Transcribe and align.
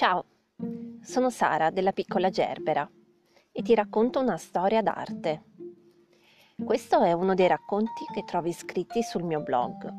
Ciao, 0.00 0.24
sono 1.02 1.28
Sara 1.28 1.68
della 1.68 1.92
piccola 1.92 2.30
Gerbera 2.30 2.90
e 3.52 3.60
ti 3.60 3.74
racconto 3.74 4.18
una 4.18 4.38
storia 4.38 4.80
d'arte. 4.80 5.42
Questo 6.64 7.02
è 7.02 7.12
uno 7.12 7.34
dei 7.34 7.46
racconti 7.46 8.06
che 8.10 8.24
trovi 8.24 8.50
scritti 8.54 9.02
sul 9.02 9.24
mio 9.24 9.42
blog, 9.42 9.92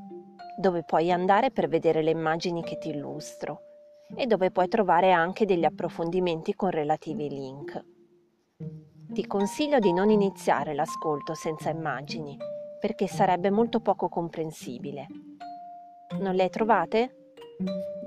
dove 0.57 0.83
puoi 0.83 1.11
andare 1.11 1.51
per 1.51 1.67
vedere 1.67 2.01
le 2.01 2.09
immagini 2.09 2.63
che 2.63 2.79
ti 2.79 2.89
illustro 2.89 3.59
e 4.15 4.25
dove 4.25 4.49
puoi 4.49 4.67
trovare 4.67 5.11
anche 5.11 5.45
degli 5.45 5.65
approfondimenti 5.65 6.55
con 6.55 6.71
relativi 6.71 7.29
link. 7.29 7.85
Ti 9.07 9.27
consiglio 9.27 9.77
di 9.77 9.93
non 9.93 10.09
iniziare 10.09 10.73
l'ascolto 10.73 11.35
senza 11.35 11.69
immagini, 11.69 12.35
perché 12.79 13.05
sarebbe 13.05 13.51
molto 13.51 13.81
poco 13.81 14.09
comprensibile. 14.09 15.05
Non 16.19 16.33
le 16.33 16.41
hai 16.41 16.49
trovate? 16.49 17.33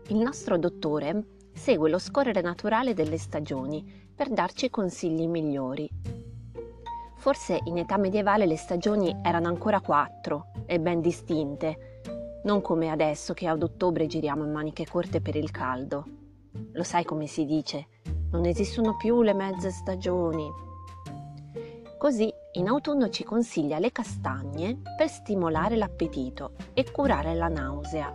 Il 0.09 0.17
nostro 0.17 0.57
dottore 0.57 1.27
segue 1.53 1.89
lo 1.89 1.99
scorrere 1.99 2.41
naturale 2.41 2.93
delle 2.93 3.17
stagioni 3.17 3.85
per 4.15 4.29
darci 4.29 4.69
consigli 4.69 5.27
migliori 5.27 5.89
Forse 7.17 7.59
in 7.65 7.77
età 7.77 7.97
medievale 7.97 8.45
le 8.45 8.57
stagioni 8.57 9.15
erano 9.23 9.47
ancora 9.47 9.81
quattro 9.81 10.51
e 10.65 10.79
ben 10.79 11.01
distinte, 11.01 11.99
non 12.43 12.61
come 12.61 12.89
adesso 12.89 13.33
che 13.33 13.47
ad 13.47 13.61
ottobre 13.63 14.07
giriamo 14.07 14.45
in 14.45 14.51
maniche 14.51 14.85
corte 14.85 15.19
per 15.19 15.35
il 15.35 15.51
caldo. 15.51 16.05
Lo 16.73 16.83
sai 16.83 17.03
come 17.03 17.27
si 17.27 17.45
dice, 17.45 17.87
non 18.31 18.45
esistono 18.45 18.95
più 18.95 19.21
le 19.23 19.33
mezze 19.33 19.71
stagioni. 19.71 20.47
Così 21.97 22.31
in 22.53 22.67
autunno 22.67 23.09
ci 23.09 23.23
consiglia 23.23 23.79
le 23.79 23.91
castagne 23.91 24.79
per 24.95 25.09
stimolare 25.09 25.75
l'appetito 25.75 26.53
e 26.73 26.89
curare 26.91 27.33
la 27.33 27.47
nausea. 27.47 28.13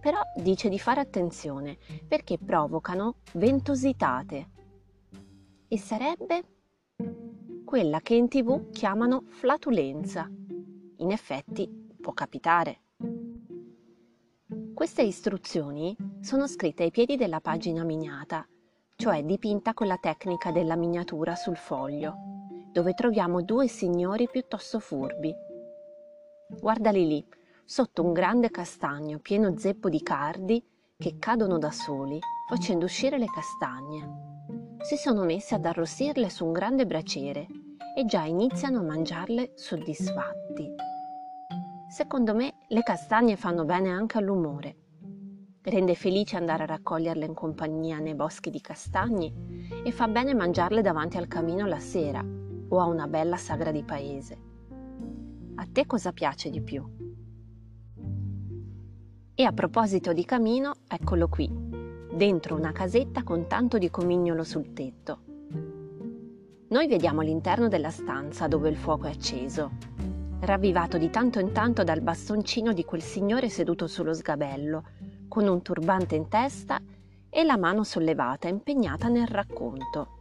Però 0.00 0.20
dice 0.36 0.68
di 0.68 0.78
fare 0.78 1.00
attenzione 1.00 1.76
perché 2.06 2.38
provocano 2.38 3.16
ventositate. 3.32 4.48
E 5.68 5.78
sarebbe 5.78 6.44
quella 7.70 8.00
che 8.00 8.16
in 8.16 8.26
tv 8.26 8.70
chiamano 8.72 9.22
flatulenza. 9.28 10.28
In 10.96 11.12
effetti 11.12 11.70
può 12.00 12.12
capitare. 12.12 12.80
Queste 14.74 15.02
istruzioni 15.02 15.96
sono 16.20 16.48
scritte 16.48 16.82
ai 16.82 16.90
piedi 16.90 17.14
della 17.14 17.40
pagina 17.40 17.84
miniata, 17.84 18.44
cioè 18.96 19.22
dipinta 19.22 19.72
con 19.72 19.86
la 19.86 19.98
tecnica 19.98 20.50
della 20.50 20.74
miniatura 20.74 21.36
sul 21.36 21.56
foglio, 21.56 22.16
dove 22.72 22.92
troviamo 22.94 23.40
due 23.40 23.68
signori 23.68 24.28
piuttosto 24.28 24.80
furbi. 24.80 25.32
Guardali 26.58 27.06
lì, 27.06 27.24
sotto 27.64 28.02
un 28.02 28.12
grande 28.12 28.50
castagno 28.50 29.20
pieno 29.20 29.56
zeppo 29.56 29.88
di 29.88 30.02
cardi 30.02 30.60
che 30.98 31.18
cadono 31.20 31.56
da 31.56 31.70
soli, 31.70 32.18
facendo 32.48 32.86
uscire 32.86 33.16
le 33.16 33.26
castagne 33.26 34.30
si 34.82 34.96
sono 34.96 35.24
messi 35.24 35.52
ad 35.52 35.66
arrostirle 35.66 36.30
su 36.30 36.46
un 36.46 36.52
grande 36.52 36.86
braciere 36.86 37.46
e 38.00 38.06
già 38.06 38.24
iniziano 38.24 38.78
a 38.78 38.82
mangiarle 38.82 39.52
soddisfatti. 39.56 40.74
Secondo 41.86 42.34
me 42.34 42.54
le 42.68 42.82
castagne 42.82 43.36
fanno 43.36 43.66
bene 43.66 43.90
anche 43.90 44.16
all'umore. 44.16 44.76
Rende 45.60 45.94
felice 45.94 46.38
andare 46.38 46.62
a 46.62 46.66
raccoglierle 46.66 47.26
in 47.26 47.34
compagnia 47.34 47.98
nei 47.98 48.14
boschi 48.14 48.48
di 48.48 48.62
castagni 48.62 49.68
e 49.84 49.90
fa 49.90 50.08
bene 50.08 50.32
mangiarle 50.32 50.80
davanti 50.80 51.18
al 51.18 51.28
camino 51.28 51.66
la 51.66 51.78
sera 51.78 52.24
o 52.68 52.80
a 52.80 52.86
una 52.86 53.06
bella 53.06 53.36
sagra 53.36 53.70
di 53.70 53.82
paese. 53.82 54.38
A 55.56 55.66
te 55.70 55.84
cosa 55.84 56.12
piace 56.12 56.48
di 56.48 56.62
più? 56.62 56.82
E 59.34 59.44
a 59.44 59.52
proposito 59.52 60.14
di 60.14 60.24
camino, 60.24 60.72
eccolo 60.88 61.28
qui, 61.28 61.50
dentro 62.14 62.56
una 62.56 62.72
casetta 62.72 63.22
con 63.24 63.46
tanto 63.46 63.76
di 63.76 63.90
comignolo 63.90 64.42
sul 64.42 64.72
tetto. 64.72 65.28
Noi 66.70 66.86
vediamo 66.86 67.20
l'interno 67.20 67.66
della 67.66 67.90
stanza 67.90 68.46
dove 68.46 68.68
il 68.68 68.76
fuoco 68.76 69.06
è 69.06 69.10
acceso, 69.10 69.72
ravvivato 70.38 70.98
di 70.98 71.10
tanto 71.10 71.40
in 71.40 71.50
tanto 71.50 71.82
dal 71.82 72.00
bastoncino 72.00 72.72
di 72.72 72.84
quel 72.84 73.02
signore 73.02 73.48
seduto 73.48 73.88
sullo 73.88 74.14
sgabello, 74.14 74.84
con 75.26 75.48
un 75.48 75.62
turbante 75.62 76.14
in 76.14 76.28
testa 76.28 76.80
e 77.28 77.42
la 77.42 77.56
mano 77.56 77.82
sollevata 77.82 78.46
impegnata 78.46 79.08
nel 79.08 79.26
racconto. 79.26 80.18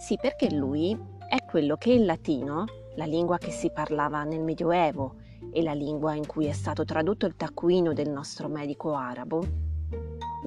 Sì, 0.00 0.16
perché 0.18 0.50
lui 0.50 0.98
è 1.28 1.44
quello 1.44 1.76
che 1.76 1.92
il 1.92 2.06
latino, 2.06 2.64
la 2.96 3.04
lingua 3.04 3.36
che 3.36 3.50
si 3.50 3.70
parlava 3.70 4.24
nel 4.24 4.40
Medioevo 4.40 5.16
e 5.52 5.62
la 5.62 5.74
lingua 5.74 6.14
in 6.14 6.24
cui 6.24 6.46
è 6.46 6.52
stato 6.52 6.86
tradotto 6.86 7.26
il 7.26 7.36
taccuino 7.36 7.92
del 7.92 8.08
nostro 8.08 8.48
medico 8.48 8.94
arabo, 8.94 9.46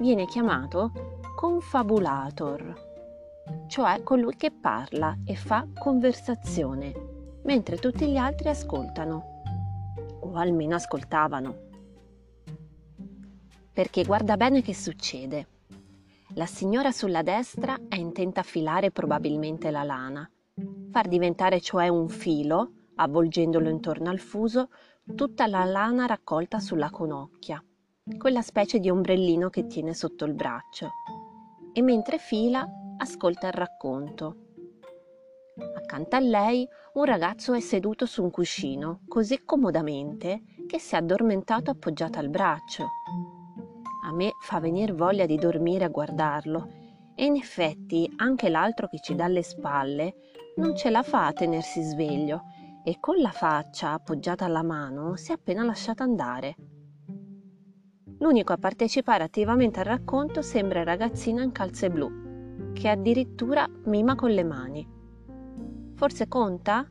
viene 0.00 0.26
chiamato 0.26 0.90
confabulator, 1.36 2.85
cioè 3.66 4.02
colui 4.02 4.36
che 4.36 4.50
parla 4.50 5.18
e 5.24 5.34
fa 5.34 5.66
conversazione, 5.78 6.92
mentre 7.44 7.76
tutti 7.78 8.10
gli 8.10 8.16
altri 8.16 8.48
ascoltano, 8.48 9.42
o 10.20 10.34
almeno 10.34 10.74
ascoltavano. 10.74 11.64
Perché 13.72 14.04
guarda 14.04 14.36
bene 14.36 14.62
che 14.62 14.74
succede. 14.74 15.48
La 16.34 16.46
signora 16.46 16.92
sulla 16.92 17.22
destra 17.22 17.78
è 17.88 17.96
intenta 17.96 18.40
a 18.40 18.44
filare 18.44 18.90
probabilmente 18.90 19.70
la 19.70 19.82
lana, 19.82 20.28
far 20.90 21.08
diventare 21.08 21.60
cioè 21.60 21.88
un 21.88 22.08
filo, 22.08 22.72
avvolgendolo 22.96 23.68
intorno 23.68 24.10
al 24.10 24.18
fuso, 24.18 24.70
tutta 25.14 25.46
la 25.46 25.64
lana 25.64 26.06
raccolta 26.06 26.58
sulla 26.58 26.90
conocchia 26.90 27.62
quella 28.18 28.40
specie 28.40 28.78
di 28.78 28.88
ombrellino 28.88 29.50
che 29.50 29.66
tiene 29.66 29.92
sotto 29.92 30.24
il 30.24 30.32
braccio, 30.32 30.90
e 31.72 31.82
mentre 31.82 32.18
fila 32.18 32.64
ascolta 32.98 33.48
il 33.48 33.52
racconto. 33.52 34.36
Accanto 35.76 36.16
a 36.16 36.20
lei 36.20 36.68
un 36.94 37.04
ragazzo 37.04 37.54
è 37.54 37.60
seduto 37.60 38.06
su 38.06 38.22
un 38.22 38.30
cuscino 38.30 39.00
così 39.08 39.42
comodamente 39.44 40.42
che 40.66 40.78
si 40.78 40.94
è 40.94 40.98
addormentato 40.98 41.70
appoggiato 41.70 42.18
al 42.18 42.28
braccio. 42.28 42.88
A 44.04 44.12
me 44.12 44.32
fa 44.40 44.60
venire 44.60 44.92
voglia 44.92 45.26
di 45.26 45.36
dormire 45.36 45.84
a 45.84 45.88
guardarlo 45.88 46.68
e 47.14 47.24
in 47.24 47.36
effetti 47.36 48.12
anche 48.16 48.48
l'altro 48.48 48.88
che 48.88 49.00
ci 49.00 49.14
dà 49.14 49.26
le 49.26 49.42
spalle 49.42 50.14
non 50.56 50.76
ce 50.76 50.90
la 50.90 51.02
fa 51.02 51.26
a 51.26 51.32
tenersi 51.32 51.82
sveglio 51.82 52.42
e 52.84 52.98
con 53.00 53.16
la 53.16 53.30
faccia 53.30 53.92
appoggiata 53.92 54.44
alla 54.44 54.62
mano 54.62 55.16
si 55.16 55.30
è 55.30 55.34
appena 55.34 55.64
lasciato 55.64 56.02
andare. 56.02 56.54
L'unico 58.18 58.52
a 58.52 58.58
partecipare 58.58 59.24
attivamente 59.24 59.80
al 59.80 59.86
racconto 59.86 60.40
sembra 60.40 60.80
il 60.80 60.86
ragazzino 60.86 61.42
in 61.42 61.52
calze 61.52 61.90
blu, 61.90 62.25
che 62.76 62.90
addirittura 62.90 63.66
mima 63.84 64.14
con 64.14 64.30
le 64.30 64.44
mani. 64.44 64.86
Forse 65.94 66.28
conta? 66.28 66.86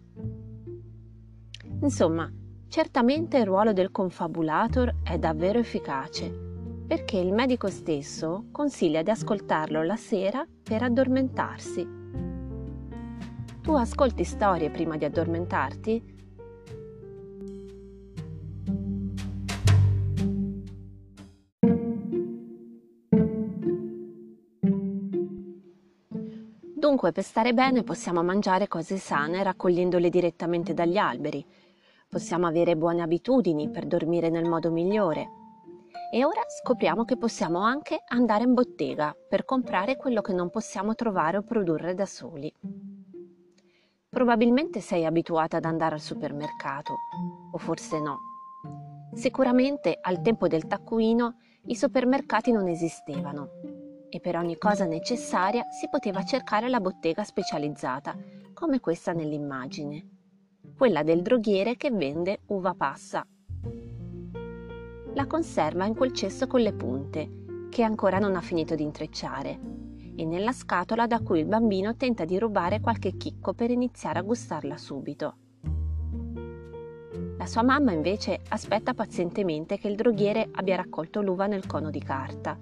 Insomma, 1.81 2.27
certamente 2.67 3.37
il 3.37 3.45
ruolo 3.45 3.71
del 3.71 3.91
confabulator 3.91 5.01
è 5.03 5.19
davvero 5.19 5.59
efficace, 5.59 6.27
perché 6.87 7.19
il 7.19 7.31
medico 7.31 7.69
stesso 7.69 8.45
consiglia 8.51 9.03
di 9.03 9.11
ascoltarlo 9.11 9.83
la 9.83 9.95
sera 9.95 10.43
per 10.63 10.81
addormentarsi. 10.81 11.87
Tu 13.61 13.71
ascolti 13.71 14.23
storie 14.23 14.71
prima 14.71 14.97
di 14.97 15.05
addormentarti? 15.05 16.14
Dunque, 26.85 27.11
per 27.11 27.23
stare 27.23 27.55
bene 27.55 27.81
possiamo 27.81 28.21
mangiare 28.21 28.67
cose 28.67 28.97
sane 28.97 29.41
raccogliendole 29.41 30.07
direttamente 30.07 30.75
dagli 30.75 30.97
alberi. 30.97 31.43
Possiamo 32.07 32.45
avere 32.45 32.77
buone 32.77 33.01
abitudini 33.01 33.71
per 33.71 33.87
dormire 33.87 34.29
nel 34.29 34.45
modo 34.45 34.69
migliore. 34.69 35.27
E 36.13 36.23
ora 36.23 36.43
scopriamo 36.47 37.03
che 37.03 37.17
possiamo 37.17 37.61
anche 37.61 38.03
andare 38.07 38.43
in 38.43 38.53
bottega 38.53 39.15
per 39.27 39.45
comprare 39.45 39.97
quello 39.97 40.21
che 40.21 40.33
non 40.33 40.51
possiamo 40.51 40.93
trovare 40.93 41.37
o 41.37 41.41
produrre 41.41 41.95
da 41.95 42.05
soli. 42.05 42.53
Probabilmente 44.07 44.79
sei 44.79 45.07
abituata 45.07 45.57
ad 45.57 45.65
andare 45.65 45.95
al 45.95 46.01
supermercato, 46.01 46.93
o 47.51 47.57
forse 47.57 47.99
no. 47.99 48.19
Sicuramente 49.15 49.97
al 49.99 50.21
tempo 50.21 50.47
del 50.47 50.67
taccuino 50.67 51.37
i 51.65 51.75
supermercati 51.75 52.51
non 52.51 52.67
esistevano 52.67 53.54
e 54.15 54.21
per 54.21 54.37
ogni 54.37 54.57
cosa 54.57 54.85
necessaria 54.85 55.65
si 55.69 55.89
poteva 55.89 56.23
cercare 56.23 56.69
la 56.69 56.79
bottega 56.79 57.25
specializzata, 57.25 58.15
come 58.53 58.79
questa 58.79 59.11
nell'immagine, 59.11 60.07
quella 60.77 61.03
del 61.03 61.21
droghiere 61.21 61.75
che 61.75 61.91
vende 61.91 62.39
uva 62.47 62.73
passa. 62.73 63.27
La 65.13 65.27
conserva 65.27 65.83
in 65.83 65.95
quel 65.95 66.13
cesto 66.13 66.47
con 66.47 66.61
le 66.61 66.71
punte, 66.71 67.67
che 67.69 67.83
ancora 67.83 68.17
non 68.17 68.37
ha 68.37 68.41
finito 68.41 68.73
di 68.73 68.83
intrecciare, 68.83 69.59
e 70.15 70.23
nella 70.23 70.53
scatola 70.53 71.07
da 71.07 71.19
cui 71.19 71.39
il 71.39 71.45
bambino 71.45 71.97
tenta 71.97 72.23
di 72.23 72.39
rubare 72.39 72.79
qualche 72.79 73.17
chicco 73.17 73.53
per 73.53 73.69
iniziare 73.69 74.19
a 74.19 74.21
gustarla 74.21 74.77
subito. 74.77 75.35
La 77.37 77.45
sua 77.45 77.63
mamma 77.63 77.91
invece 77.91 78.39
aspetta 78.47 78.93
pazientemente 78.93 79.77
che 79.77 79.89
il 79.89 79.97
droghiere 79.97 80.47
abbia 80.53 80.77
raccolto 80.77 81.21
l'uva 81.21 81.47
nel 81.47 81.67
cono 81.67 81.89
di 81.89 81.99
carta 81.99 82.57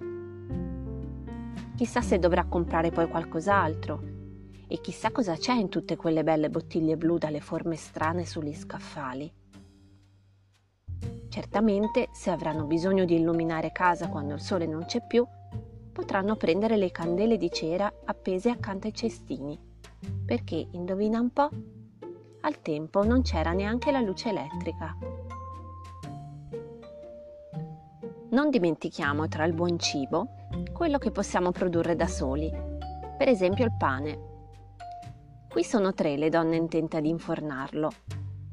Chissà 1.76 2.02
se 2.02 2.20
dovrà 2.20 2.44
comprare 2.44 2.90
poi 2.90 3.08
qualcos'altro. 3.08 4.00
E 4.68 4.80
chissà 4.80 5.10
cosa 5.10 5.34
c'è 5.34 5.54
in 5.54 5.68
tutte 5.68 5.96
quelle 5.96 6.22
belle 6.22 6.48
bottiglie 6.48 6.96
blu 6.96 7.18
dalle 7.18 7.40
forme 7.40 7.74
strane 7.74 8.24
sugli 8.24 8.54
scaffali. 8.54 9.32
Certamente, 11.28 12.10
se 12.12 12.30
avranno 12.30 12.64
bisogno 12.64 13.04
di 13.04 13.16
illuminare 13.16 13.72
casa 13.72 14.08
quando 14.08 14.34
il 14.34 14.40
sole 14.40 14.66
non 14.66 14.84
c'è 14.84 15.04
più, 15.04 15.26
potranno 15.92 16.36
prendere 16.36 16.76
le 16.76 16.92
candele 16.92 17.36
di 17.36 17.50
cera 17.50 17.92
appese 18.04 18.50
accanto 18.50 18.86
ai 18.86 18.94
cestini, 18.94 19.58
perché, 20.24 20.68
indovina 20.70 21.18
un 21.18 21.32
po', 21.32 21.48
al 22.42 22.62
tempo 22.62 23.04
non 23.04 23.22
c'era 23.22 23.52
neanche 23.52 23.90
la 23.90 24.00
luce 24.00 24.28
elettrica. 24.28 24.96
Non 28.30 28.50
dimentichiamo 28.50 29.26
tra 29.26 29.44
il 29.44 29.54
buon 29.54 29.76
cibo 29.78 30.28
quello 30.72 30.98
che 30.98 31.10
possiamo 31.10 31.50
produrre 31.50 31.96
da 31.96 32.06
soli, 32.06 32.50
per 33.16 33.28
esempio 33.28 33.64
il 33.64 33.74
pane. 33.76 34.32
Qui 35.48 35.64
sono 35.64 35.92
tre 35.94 36.16
le 36.16 36.28
donne 36.28 36.56
intente 36.56 36.96
ad 36.96 37.06
infornarlo, 37.06 37.90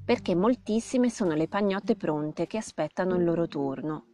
perché 0.05 0.35
moltissime 0.35 1.09
sono 1.09 1.33
le 1.33 1.47
pagnotte 1.47 1.95
pronte 1.95 2.47
che 2.47 2.57
aspettano 2.57 3.15
il 3.15 3.23
loro 3.23 3.47
turno. 3.47 4.05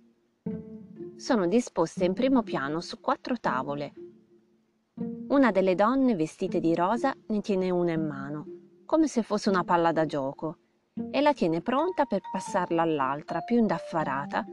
Sono 1.15 1.47
disposte 1.47 2.05
in 2.05 2.13
primo 2.13 2.43
piano 2.43 2.79
su 2.81 2.99
quattro 2.99 3.37
tavole. 3.39 3.93
Una 5.29 5.51
delle 5.51 5.75
donne 5.75 6.15
vestite 6.15 6.59
di 6.59 6.73
rosa 6.75 7.13
ne 7.27 7.41
tiene 7.41 7.69
una 7.69 7.91
in 7.91 8.05
mano, 8.05 8.45
come 8.85 9.07
se 9.07 9.23
fosse 9.23 9.49
una 9.49 9.63
palla 9.63 9.91
da 9.91 10.05
gioco, 10.05 10.57
e 11.11 11.21
la 11.21 11.33
tiene 11.33 11.61
pronta 11.61 12.05
per 12.05 12.21
passarla 12.31 12.81
all'altra, 12.81 13.41
più 13.41 13.57
indaffarata, 13.57 14.45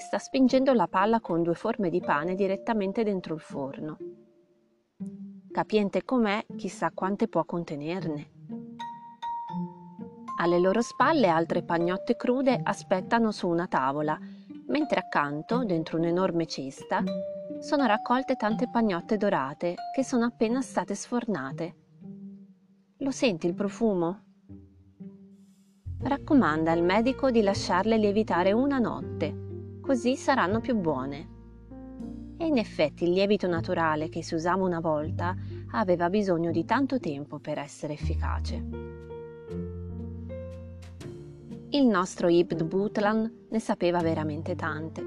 che 0.00 0.06
sta 0.06 0.18
spingendo 0.18 0.72
la 0.72 0.88
palla 0.88 1.20
con 1.20 1.42
due 1.42 1.52
forme 1.52 1.90
di 1.90 2.00
pane 2.00 2.34
direttamente 2.34 3.04
dentro 3.04 3.34
il 3.34 3.40
forno. 3.40 3.98
Capiente 5.52 6.04
com'è, 6.06 6.42
chissà 6.56 6.90
quante 6.90 7.28
può 7.28 7.44
contenerne. 7.44 8.30
Alle 10.38 10.58
loro 10.58 10.80
spalle 10.80 11.28
altre 11.28 11.62
pagnotte 11.62 12.16
crude 12.16 12.58
aspettano 12.62 13.30
su 13.30 13.46
una 13.46 13.66
tavola, 13.66 14.18
mentre 14.68 15.00
accanto, 15.00 15.64
dentro 15.64 15.98
un'enorme 15.98 16.46
cesta, 16.46 17.02
sono 17.58 17.84
raccolte 17.84 18.36
tante 18.36 18.70
pagnotte 18.70 19.18
dorate 19.18 19.74
che 19.94 20.02
sono 20.02 20.24
appena 20.24 20.62
state 20.62 20.94
sfornate. 20.94 21.74
Lo 23.00 23.10
senti 23.10 23.46
il 23.46 23.54
profumo? 23.54 24.22
Raccomanda 26.00 26.72
al 26.72 26.82
medico 26.82 27.30
di 27.30 27.42
lasciarle 27.42 27.98
lievitare 27.98 28.52
una 28.52 28.78
notte 28.78 29.48
così 29.90 30.14
saranno 30.14 30.60
più 30.60 30.76
buone. 30.76 31.28
E 32.38 32.46
in 32.46 32.58
effetti 32.58 33.02
il 33.02 33.10
lievito 33.10 33.48
naturale 33.48 34.08
che 34.08 34.22
si 34.22 34.36
usava 34.36 34.62
una 34.62 34.78
volta 34.78 35.34
aveva 35.72 36.08
bisogno 36.08 36.52
di 36.52 36.64
tanto 36.64 37.00
tempo 37.00 37.40
per 37.40 37.58
essere 37.58 37.94
efficace. 37.94 38.54
Il 41.70 41.86
nostro 41.86 42.28
Ibn 42.28 42.68
Butlan 42.68 43.46
ne 43.50 43.58
sapeva 43.58 43.98
veramente 43.98 44.54
tante. 44.54 45.02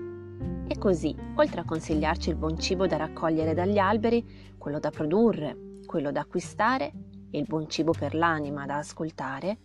E 0.68 0.78
così, 0.78 1.16
oltre 1.36 1.62
a 1.62 1.66
consigliarci 1.66 2.32
il 2.32 2.36
buon 2.36 2.60
cibo 2.60 2.86
da 2.86 2.98
raccogliere 2.98 3.54
dagli 3.54 3.78
alberi, 3.78 4.52
quello 4.58 4.80
da 4.80 4.90
produrre, 4.90 5.80
quello 5.86 6.12
da 6.12 6.20
acquistare 6.20 6.92
e 7.32 7.40
il 7.40 7.46
buon 7.48 7.70
cibo 7.70 7.94
per 7.94 8.14
l'anima 8.14 8.66
da 8.66 8.80
ascoltare, 8.80 9.58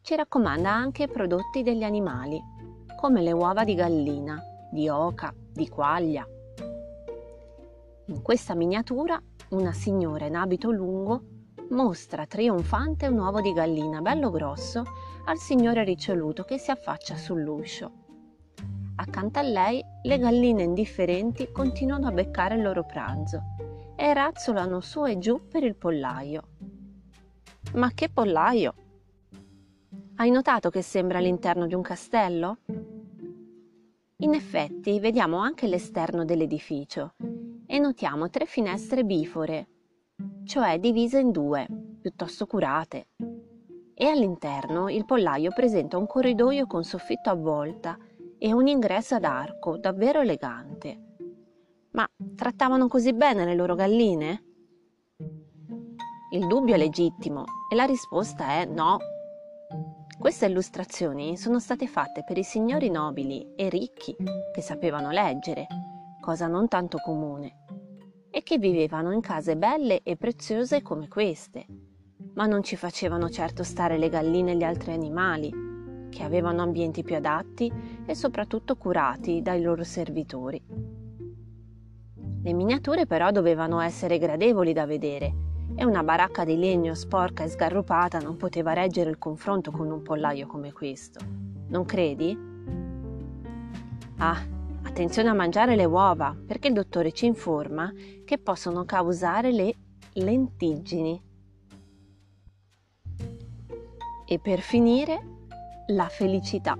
ci 0.00 0.16
raccomanda 0.16 0.72
anche 0.72 1.06
prodotti 1.06 1.62
degli 1.62 1.82
animali 1.82 2.56
come 2.98 3.22
le 3.22 3.30
uova 3.30 3.62
di 3.62 3.76
gallina, 3.76 4.42
di 4.72 4.88
oca, 4.88 5.32
di 5.52 5.68
quaglia. 5.68 6.26
In 8.06 8.22
questa 8.22 8.56
miniatura 8.56 9.22
una 9.50 9.70
signora 9.70 10.26
in 10.26 10.34
abito 10.34 10.72
lungo 10.72 11.22
mostra 11.70 12.26
trionfante 12.26 13.06
un 13.06 13.20
uovo 13.20 13.40
di 13.40 13.52
gallina 13.52 14.00
bello 14.00 14.30
grosso 14.30 14.82
al 15.26 15.38
signore 15.38 15.84
riccioluto 15.84 16.42
che 16.42 16.58
si 16.58 16.72
affaccia 16.72 17.14
sull'uscio. 17.14 17.92
Accanto 18.96 19.38
a 19.38 19.42
lei 19.42 19.80
le 20.02 20.18
galline 20.18 20.64
indifferenti 20.64 21.52
continuano 21.52 22.08
a 22.08 22.10
beccare 22.10 22.56
il 22.56 22.62
loro 22.62 22.84
pranzo 22.84 23.40
e 23.94 24.12
razzolano 24.12 24.80
su 24.80 25.06
e 25.06 25.18
giù 25.18 25.46
per 25.46 25.62
il 25.62 25.76
pollaio. 25.76 26.42
Ma 27.74 27.92
che 27.92 28.08
pollaio! 28.08 28.74
Hai 30.16 30.30
notato 30.30 30.68
che 30.68 30.82
sembra 30.82 31.20
l'interno 31.20 31.68
di 31.68 31.74
un 31.74 31.82
castello? 31.82 32.58
In 34.20 34.34
effetti 34.34 34.98
vediamo 34.98 35.36
anche 35.36 35.68
l'esterno 35.68 36.24
dell'edificio 36.24 37.14
e 37.66 37.78
notiamo 37.78 38.28
tre 38.30 38.46
finestre 38.46 39.04
bifore, 39.04 39.68
cioè 40.42 40.80
divise 40.80 41.20
in 41.20 41.30
due, 41.30 41.68
piuttosto 42.00 42.44
curate. 42.46 43.10
E 43.94 44.06
all'interno 44.06 44.88
il 44.88 45.04
pollaio 45.04 45.52
presenta 45.52 45.98
un 45.98 46.08
corridoio 46.08 46.66
con 46.66 46.82
soffitto 46.82 47.30
a 47.30 47.36
volta 47.36 47.96
e 48.38 48.52
un 48.52 48.66
ingresso 48.66 49.14
ad 49.14 49.22
arco 49.22 49.76
davvero 49.78 50.20
elegante. 50.20 51.14
Ma 51.92 52.04
trattavano 52.34 52.88
così 52.88 53.12
bene 53.12 53.44
le 53.44 53.54
loro 53.54 53.76
galline? 53.76 54.44
Il 56.32 56.44
dubbio 56.48 56.74
è 56.74 56.78
legittimo 56.78 57.44
e 57.70 57.76
la 57.76 57.84
risposta 57.84 58.48
è 58.48 58.64
no. 58.64 58.98
Queste 60.18 60.46
illustrazioni 60.46 61.36
sono 61.36 61.60
state 61.60 61.86
fatte 61.86 62.24
per 62.24 62.36
i 62.38 62.42
signori 62.42 62.90
nobili 62.90 63.54
e 63.54 63.68
ricchi 63.68 64.16
che 64.52 64.60
sapevano 64.60 65.12
leggere, 65.12 65.68
cosa 66.20 66.48
non 66.48 66.66
tanto 66.66 66.98
comune, 66.98 67.64
e 68.28 68.42
che 68.42 68.58
vivevano 68.58 69.12
in 69.12 69.20
case 69.20 69.56
belle 69.56 70.02
e 70.02 70.16
preziose 70.16 70.82
come 70.82 71.06
queste, 71.06 71.66
ma 72.34 72.46
non 72.46 72.64
ci 72.64 72.74
facevano 72.74 73.30
certo 73.30 73.62
stare 73.62 73.96
le 73.96 74.08
galline 74.08 74.52
e 74.52 74.56
gli 74.56 74.64
altri 74.64 74.92
animali, 74.92 75.52
che 76.10 76.24
avevano 76.24 76.62
ambienti 76.62 77.04
più 77.04 77.14
adatti 77.14 77.72
e 78.04 78.14
soprattutto 78.16 78.76
curati 78.76 79.40
dai 79.40 79.62
loro 79.62 79.84
servitori. 79.84 80.60
Le 82.42 82.52
miniature 82.52 83.06
però 83.06 83.30
dovevano 83.30 83.78
essere 83.78 84.18
gradevoli 84.18 84.72
da 84.72 84.84
vedere 84.84 85.46
e 85.74 85.84
una 85.84 86.02
baracca 86.02 86.44
di 86.44 86.56
legno 86.56 86.94
sporca 86.94 87.44
e 87.44 87.48
sgarrupata 87.48 88.18
non 88.18 88.36
poteva 88.36 88.72
reggere 88.72 89.10
il 89.10 89.18
confronto 89.18 89.70
con 89.70 89.90
un 89.90 90.02
pollaio 90.02 90.46
come 90.46 90.72
questo. 90.72 91.20
Non 91.68 91.84
credi? 91.84 92.36
Ah, 94.18 94.42
attenzione 94.82 95.28
a 95.28 95.34
mangiare 95.34 95.76
le 95.76 95.84
uova, 95.84 96.36
perché 96.46 96.68
il 96.68 96.74
dottore 96.74 97.12
ci 97.12 97.26
informa 97.26 97.92
che 98.24 98.38
possono 98.38 98.84
causare 98.84 99.52
le 99.52 99.74
lentiggini. 100.14 101.22
E 104.26 104.38
per 104.40 104.60
finire, 104.60 105.36
la 105.88 106.08
felicità. 106.08 106.76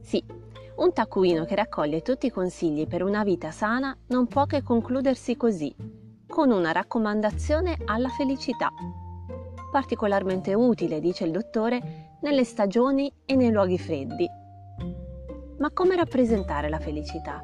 Sì, 0.00 0.22
un 0.76 0.92
taccuino 0.92 1.44
che 1.44 1.54
raccoglie 1.54 2.02
tutti 2.02 2.26
i 2.26 2.30
consigli 2.30 2.86
per 2.86 3.02
una 3.02 3.24
vita 3.24 3.50
sana 3.50 3.96
non 4.08 4.26
può 4.26 4.46
che 4.46 4.62
concludersi 4.62 5.36
così, 5.36 5.74
con 6.28 6.50
una 6.50 6.72
raccomandazione 6.72 7.76
alla 7.86 8.10
felicità. 8.10 8.70
Particolarmente 9.72 10.54
utile, 10.54 11.00
dice 11.00 11.24
il 11.24 11.32
dottore, 11.32 12.18
nelle 12.20 12.44
stagioni 12.44 13.12
e 13.24 13.34
nei 13.34 13.50
luoghi 13.50 13.78
freddi. 13.78 14.28
Ma 15.58 15.70
come 15.72 15.96
rappresentare 15.96 16.68
la 16.68 16.78
felicità? 16.78 17.42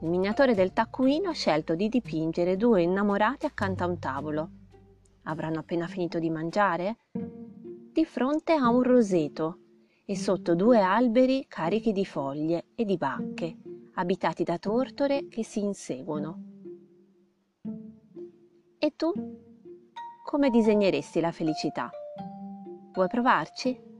Il 0.00 0.08
miniatore 0.08 0.54
del 0.54 0.72
taccuino 0.72 1.28
ha 1.28 1.34
scelto 1.34 1.74
di 1.76 1.88
dipingere 1.88 2.56
due 2.56 2.82
innamorati 2.82 3.46
accanto 3.46 3.84
a 3.84 3.86
un 3.86 3.98
tavolo. 3.98 4.50
Avranno 5.24 5.60
appena 5.60 5.86
finito 5.86 6.18
di 6.18 6.30
mangiare? 6.30 6.96
Di 7.12 8.04
fronte 8.04 8.54
a 8.54 8.68
un 8.68 8.82
roseto 8.82 9.58
e 10.04 10.16
sotto 10.16 10.56
due 10.56 10.80
alberi 10.80 11.44
carichi 11.46 11.92
di 11.92 12.04
foglie 12.04 12.66
e 12.74 12.84
di 12.84 12.96
bacche, 12.96 13.56
abitati 13.94 14.42
da 14.42 14.58
tortore 14.58 15.28
che 15.28 15.44
si 15.44 15.60
inseguono. 15.60 16.61
E 18.84 18.94
tu? 18.96 19.12
Come 20.24 20.50
disegneresti 20.50 21.20
la 21.20 21.30
felicità? 21.30 21.88
Vuoi 22.92 23.06
provarci? 23.06 23.91